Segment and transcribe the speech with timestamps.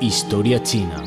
[0.00, 1.04] Historia china.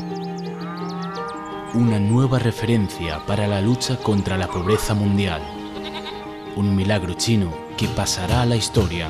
[1.74, 5.42] Una nueva referencia para la lucha contra la pobreza mundial.
[6.54, 9.08] Un milagro chino que pasará a la historia.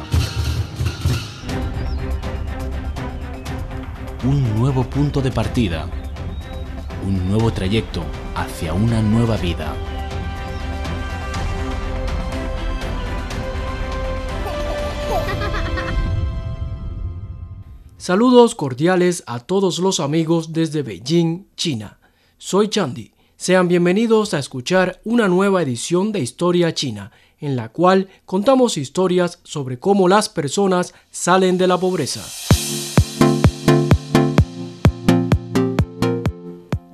[4.25, 5.87] Un nuevo punto de partida.
[7.07, 8.03] Un nuevo trayecto
[8.35, 9.75] hacia una nueva vida.
[18.05, 21.99] Saludos cordiales a todos los amigos desde Beijing, China.
[22.37, 23.13] Soy Chandy.
[23.39, 29.41] Sean bienvenidos a escuchar una nueva edición de Historia China, en la cual contamos historias
[29.43, 32.23] sobre cómo las personas salen de la pobreza.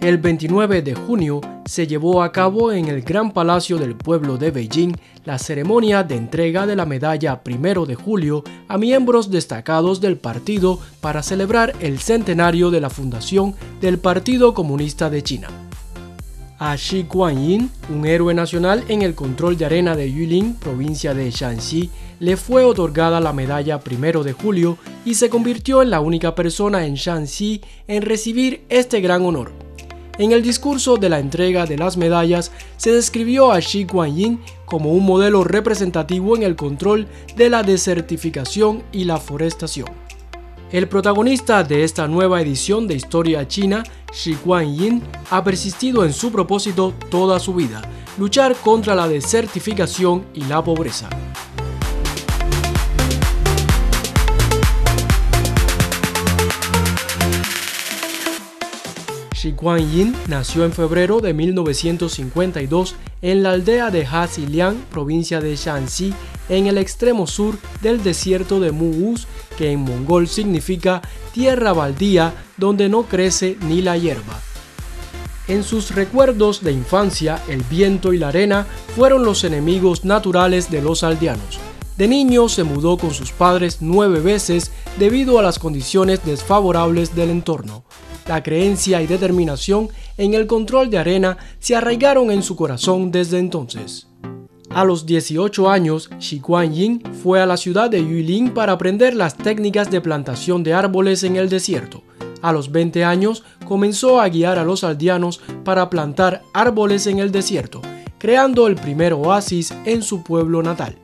[0.01, 4.51] El 29 de junio se llevó a cabo en el Gran Palacio del Pueblo de
[4.51, 4.95] Beijing
[5.27, 10.81] la ceremonia de entrega de la medalla Primero de Julio a miembros destacados del partido
[11.03, 15.49] para celebrar el centenario de la fundación del Partido Comunista de China.
[16.59, 21.31] A Xi Guanyin, un héroe nacional en el control de arena de Yulin, provincia de
[21.31, 26.35] Shanxi, le fue otorgada la medalla Primero de Julio y se convirtió en la única
[26.35, 29.70] persona en Shanxi en recibir este gran honor.
[30.21, 34.93] En el discurso de la entrega de las medallas se describió a Xi Guanyin como
[34.93, 39.89] un modelo representativo en el control de la desertificación y la forestación.
[40.73, 46.31] El protagonista de esta nueva edición de Historia China, Xi Guanyin, ha persistido en su
[46.31, 47.81] propósito toda su vida,
[48.19, 51.09] luchar contra la desertificación y la pobreza.
[59.41, 66.13] Xi Guanyin nació en febrero de 1952 en la aldea de Hasiliang, provincia de Shanxi,
[66.51, 69.27] en el extremo sur del desierto de Mu'uz,
[69.57, 71.01] que en mongol significa
[71.33, 74.39] tierra baldía donde no crece ni la hierba.
[75.49, 80.83] En sus recuerdos de infancia, el viento y la arena fueron los enemigos naturales de
[80.83, 81.59] los aldeanos.
[81.97, 87.31] De niño se mudó con sus padres nueve veces debido a las condiciones desfavorables del
[87.31, 87.85] entorno.
[88.27, 93.39] La creencia y determinación en el control de arena se arraigaron en su corazón desde
[93.39, 94.07] entonces.
[94.71, 99.37] A los 18 años, Xi Guanyin fue a la ciudad de Yulin para aprender las
[99.37, 102.05] técnicas de plantación de árboles en el desierto.
[102.41, 107.33] A los 20 años, comenzó a guiar a los aldeanos para plantar árboles en el
[107.33, 107.83] desierto,
[108.19, 110.97] creando el primer oasis en su pueblo natal.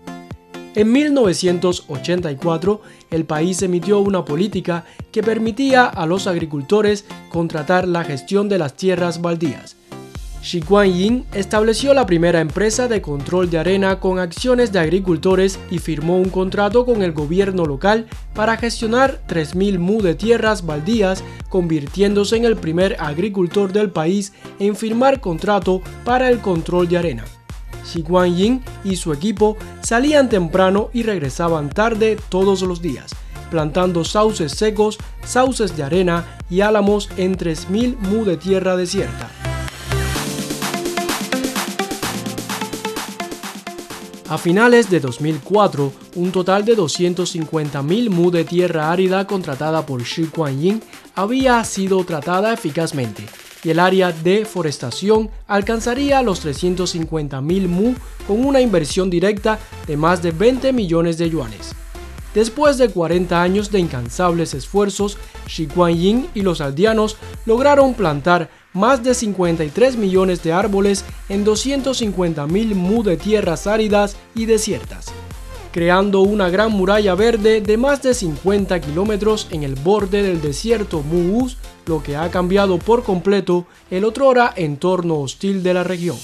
[0.77, 8.51] En 1984, el país emitió una política que permitía a los agricultores contratar la gestión
[8.51, 9.77] de las tierras baldías.
[10.43, 15.79] Xi Guanyin estableció la primera empresa de control de arena con acciones de agricultores y
[15.79, 22.37] firmó un contrato con el gobierno local para gestionar 3.000 mu de tierras baldías, convirtiéndose
[22.37, 27.25] en el primer agricultor del país en firmar contrato para el control de arena.
[27.87, 33.15] Xi Guanyin y su equipo salían temprano y regresaban tarde todos los días,
[33.51, 39.31] plantando sauces secos, sauces de arena y álamos en 3.000 mu de tierra desierta.
[44.29, 50.29] A finales de 2004, un total de 250.000 mu de tierra árida contratada por Xi
[50.35, 50.83] Guanyin
[51.15, 53.25] había sido tratada eficazmente,
[53.67, 57.95] y el área de forestación alcanzaría los 350.000 mu
[58.29, 61.73] con una inversión directa de más de 20 millones de yuanes.
[62.33, 65.19] Después de 40 años de incansables esfuerzos,
[65.49, 72.75] Xi Guanyin y los aldeanos lograron plantar más de 53 millones de árboles en 250.000
[72.77, 75.13] mu de tierras áridas y desiertas
[75.77, 81.03] creando una gran muralla verde de más de 50 kilómetros en el borde del desierto
[81.03, 86.17] Mu'uz, lo que ha cambiado por completo el otrora entorno hostil de la región.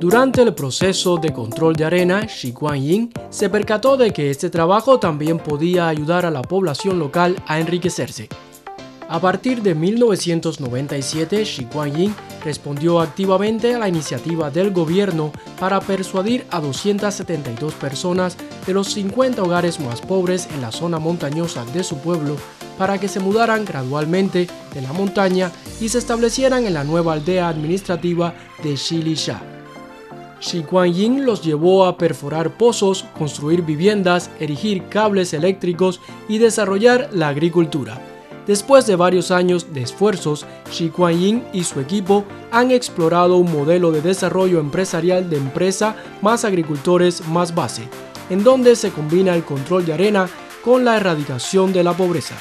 [0.00, 5.00] Durante el proceso de control de arena, Xi Guanyin se percató de que este trabajo
[5.00, 8.28] también podía ayudar a la población local a enriquecerse.
[9.08, 15.30] A partir de 1997, Xi Guanyin respondió activamente a la iniciativa del gobierno
[15.60, 18.36] para persuadir a 272 personas
[18.66, 22.36] de los 50 hogares más pobres en la zona montañosa de su pueblo
[22.78, 27.48] para que se mudaran gradualmente de la montaña y se establecieran en la nueva aldea
[27.48, 29.40] administrativa de Xilisha.
[30.40, 37.28] Xi Guanyin los llevó a perforar pozos, construir viviendas, erigir cables eléctricos y desarrollar la
[37.28, 38.00] agricultura
[38.46, 43.90] Después de varios años de esfuerzos, Xi Kuan-yin y su equipo han explorado un modelo
[43.90, 47.88] de desarrollo empresarial de empresa más agricultores más base,
[48.28, 50.28] en donde se combina el control de arena
[50.62, 52.34] con la erradicación de la pobreza.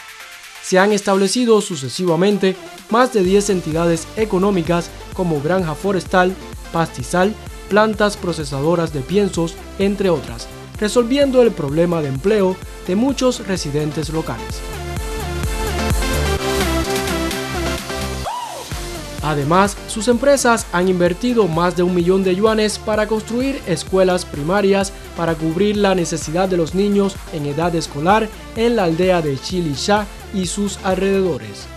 [0.61, 2.55] Se han establecido sucesivamente
[2.89, 6.33] más de 10 entidades económicas como granja forestal,
[6.73, 7.33] pastizal,
[7.69, 10.47] plantas procesadoras de piensos, entre otras,
[10.79, 12.57] resolviendo el problema de empleo
[12.87, 14.61] de muchos residentes locales.
[19.23, 24.91] Además, sus empresas han invertido más de un millón de yuanes para construir escuelas primarias
[25.15, 28.27] para cubrir la necesidad de los niños en edad escolar
[28.57, 31.67] en la aldea de Chilisha y sus alrededores.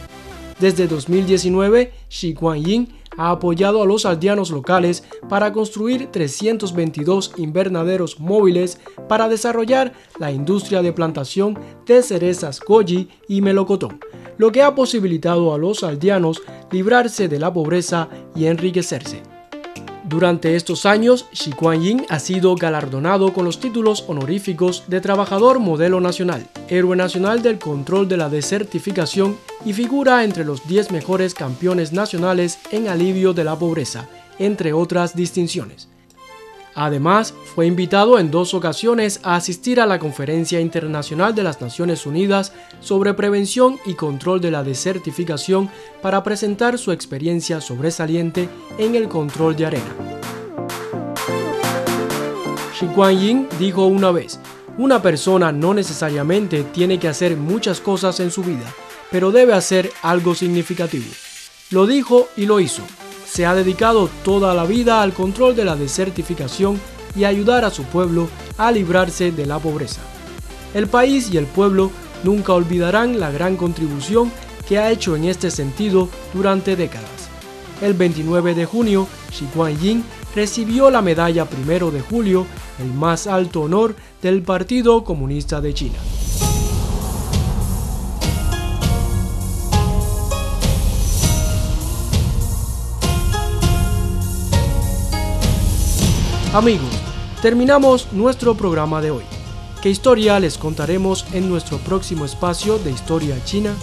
[0.58, 8.80] Desde 2019, Xi Guanyin ha apoyado a los aldeanos locales para construir 322 invernaderos móviles
[9.08, 14.00] para desarrollar la industria de plantación de cerezas goji y melocotón,
[14.38, 19.35] lo que ha posibilitado a los aldeanos librarse de la pobreza y enriquecerse.
[20.08, 26.00] Durante estos años, Xi Kuan-yin ha sido galardonado con los títulos honoríficos de Trabajador Modelo
[26.00, 31.92] Nacional, Héroe Nacional del Control de la Desertificación y figura entre los 10 mejores campeones
[31.92, 34.08] nacionales en alivio de la pobreza,
[34.38, 35.88] entre otras distinciones.
[36.78, 42.04] Además, fue invitado en dos ocasiones a asistir a la Conferencia Internacional de las Naciones
[42.04, 45.70] Unidas sobre Prevención y Control de la Desertificación
[46.02, 49.94] para presentar su experiencia sobresaliente en el control de arena.
[52.78, 52.86] Xi
[53.16, 54.38] Yin dijo una vez,
[54.76, 58.70] una persona no necesariamente tiene que hacer muchas cosas en su vida,
[59.10, 61.06] pero debe hacer algo significativo.
[61.70, 62.82] Lo dijo y lo hizo
[63.26, 66.80] se ha dedicado toda la vida al control de la desertificación
[67.14, 70.00] y ayudar a su pueblo a librarse de la pobreza.
[70.74, 71.90] El país y el pueblo
[72.22, 74.30] nunca olvidarán la gran contribución
[74.68, 77.28] que ha hecho en este sentido durante décadas.
[77.80, 80.02] El 29 de junio, Xi Guanyin
[80.34, 82.46] recibió la medalla primero de julio,
[82.78, 85.98] el más alto honor del Partido Comunista de China.
[96.56, 96.88] Amigos,
[97.42, 99.24] terminamos nuestro programa de hoy.
[99.82, 103.74] ¿Qué historia les contaremos en nuestro próximo espacio de Historia China?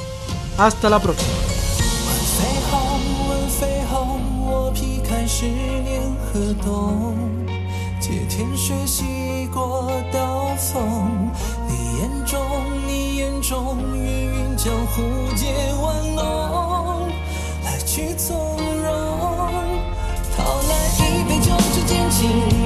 [0.58, 1.30] Hasta la próxima.
[22.24, 22.63] 一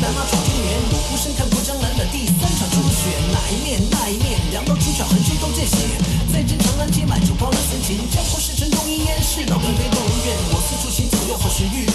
[0.00, 3.08] 白马闯中原古孤身，看破江南的第三场初雪。
[3.32, 3.80] 哪一面？
[3.90, 4.38] 那一面？
[4.50, 5.66] 凉刀出鞘，横吹东见。
[5.66, 5.76] 血
[6.32, 7.96] 再战长安，街满酒，包揽三秦。
[8.10, 9.22] 江湖是尘，终一烟。
[9.22, 10.36] 世道鸿飞，梦如愿。
[10.52, 11.85] 我四处行走，又何时遇？